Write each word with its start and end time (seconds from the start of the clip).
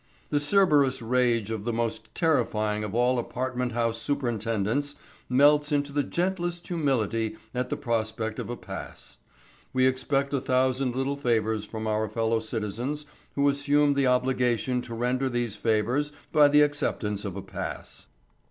The 0.31 0.39
Cerberus 0.39 0.99
rage 1.03 1.51
of 1.51 1.63
the 1.63 1.71
most 1.71 2.09
terrifying 2.15 2.83
of 2.83 2.95
all 2.95 3.19
apartment 3.19 3.73
house 3.73 4.01
superintendents 4.01 4.95
melts 5.29 5.71
into 5.71 5.91
the 5.93 6.01
gentlest 6.01 6.67
humility 6.67 7.37
at 7.53 7.69
the 7.69 7.77
prospect 7.77 8.39
of 8.39 8.49
a 8.49 8.57
pass. 8.57 9.19
We 9.73 9.85
expect 9.85 10.33
a 10.33 10.41
thousand 10.41 10.95
little 10.95 11.17
favours 11.17 11.65
from 11.65 11.85
our 11.85 12.09
fellow 12.09 12.39
citizens 12.39 13.05
who 13.35 13.47
assume 13.47 13.93
the 13.93 14.07
obligation 14.07 14.81
to 14.81 14.95
render 14.95 15.29
these 15.29 15.55
favours 15.55 16.11
by 16.31 16.47
the 16.47 16.61
acceptance 16.61 17.23
of 17.23 17.35
a 17.35 17.43
pass. 17.43 18.07